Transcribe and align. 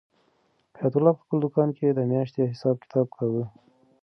حیات 0.77 0.93
الله 0.95 1.13
په 1.17 1.21
خپل 1.25 1.37
دوکان 1.43 1.69
کې 1.77 1.87
د 1.91 1.99
میاشتې 2.11 2.49
حساب 2.51 2.75
کتاب 2.83 3.07
کاوه. 3.15 3.43